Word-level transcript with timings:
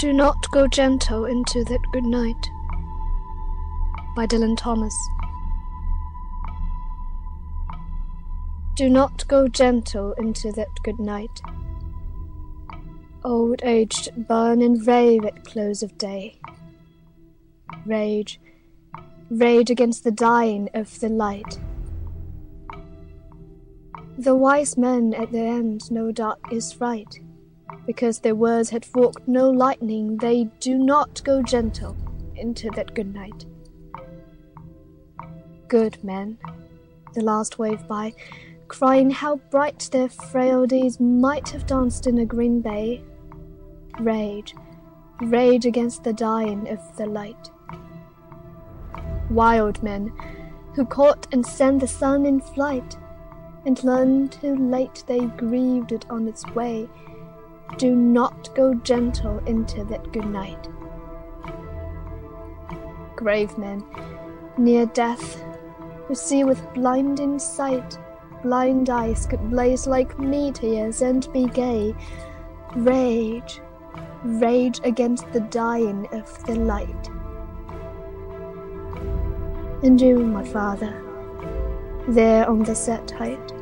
Do 0.00 0.14
not 0.14 0.50
go 0.50 0.66
gentle 0.66 1.26
into 1.26 1.62
that 1.64 1.82
good 1.92 2.06
night. 2.06 2.50
By 4.16 4.26
Dylan 4.26 4.56
Thomas. 4.56 4.94
Do 8.76 8.88
not 8.88 9.28
go 9.28 9.46
gentle 9.46 10.14
into 10.14 10.52
that 10.52 10.70
good 10.84 10.98
night. 10.98 11.42
Old 13.24 13.62
aged 13.62 14.26
burn 14.26 14.62
and 14.62 14.86
rave 14.86 15.26
at 15.26 15.44
close 15.44 15.82
of 15.82 15.98
day. 15.98 16.40
Rage, 17.84 18.40
rage 19.28 19.68
against 19.68 20.04
the 20.04 20.10
dying 20.10 20.70
of 20.72 20.98
the 21.00 21.10
light. 21.10 21.58
The 24.16 24.34
wise 24.34 24.78
men 24.78 25.12
at 25.12 25.30
the 25.30 25.40
end 25.40 25.90
know 25.90 26.10
dark 26.10 26.38
is 26.50 26.80
right 26.80 27.20
because 27.86 28.20
their 28.20 28.34
words 28.34 28.70
had 28.70 28.84
forked 28.84 29.26
no 29.26 29.50
lightning, 29.50 30.16
they 30.18 30.44
do 30.60 30.78
not 30.78 31.22
go 31.24 31.42
gentle 31.42 31.96
into 32.36 32.70
that 32.70 32.94
good 32.94 33.14
night. 33.14 33.44
Good 35.68 36.02
men, 36.02 36.38
the 37.14 37.22
last 37.22 37.58
wave 37.58 37.86
by, 37.86 38.14
crying 38.68 39.10
how 39.10 39.36
bright 39.50 39.88
their 39.92 40.08
frailties 40.08 41.00
might 41.00 41.48
have 41.50 41.66
danced 41.66 42.06
in 42.06 42.18
a 42.18 42.24
green 42.24 42.60
bay. 42.60 43.02
Rage, 43.98 44.54
rage 45.20 45.66
against 45.66 46.04
the 46.04 46.12
dying 46.12 46.68
of 46.68 46.96
the 46.96 47.06
light. 47.06 47.50
Wild 49.28 49.82
men, 49.82 50.12
who 50.74 50.84
caught 50.84 51.26
and 51.32 51.44
sent 51.44 51.80
the 51.80 51.88
sun 51.88 52.26
in 52.26 52.40
flight, 52.40 52.96
and 53.66 53.82
learned 53.84 54.32
too 54.32 54.56
late 54.56 55.04
they 55.06 55.26
grieved 55.26 55.92
it 55.92 56.06
on 56.08 56.26
its 56.26 56.46
way 56.54 56.88
do 57.78 57.94
not 57.94 58.54
go 58.54 58.74
gentle 58.74 59.38
into 59.46 59.84
that 59.84 60.12
good 60.12 60.26
night. 60.26 60.68
Grave 63.16 63.56
men, 63.58 63.84
near 64.56 64.86
death, 64.86 65.42
who 66.06 66.14
see 66.14 66.44
with 66.44 66.74
blinding 66.74 67.38
sight, 67.38 67.98
blind 68.42 68.90
eyes 68.90 69.26
could 69.26 69.50
blaze 69.50 69.86
like 69.86 70.18
meteors 70.18 71.02
and 71.02 71.30
be 71.32 71.46
gay, 71.46 71.94
rage, 72.76 73.60
rage 74.24 74.80
against 74.84 75.30
the 75.32 75.40
dying 75.40 76.06
of 76.12 76.46
the 76.46 76.54
light. 76.54 77.10
And 79.82 80.00
you, 80.00 80.18
my 80.18 80.44
father, 80.44 81.02
there 82.08 82.48
on 82.48 82.62
the 82.64 82.74
set 82.74 83.10
height, 83.10 83.52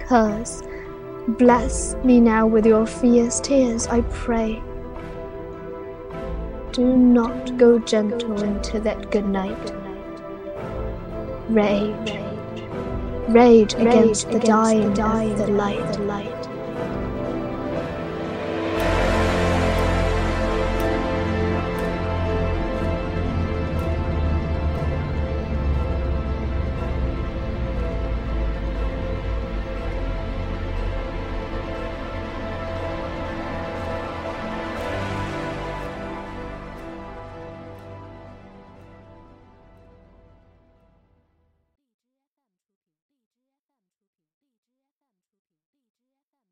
curse 0.00 0.62
Bless 1.26 1.94
me 2.04 2.20
now 2.20 2.46
with 2.46 2.66
your 2.66 2.86
fierce 2.86 3.40
tears, 3.40 3.86
I 3.86 4.02
pray. 4.02 4.62
Do 6.72 6.84
not 6.84 7.56
go 7.56 7.78
gentle 7.78 8.42
into 8.42 8.78
that 8.80 9.10
good 9.10 9.26
night. 9.26 9.72
Rage, 11.48 12.18
rage 13.28 13.72
against 13.72 14.30
the 14.32 14.38
dying 14.38 14.92
of 14.92 15.38
the 15.38 15.46
light. 15.46 16.48